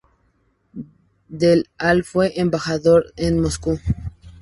[1.29, 3.79] Del al fue embajador en Moscú.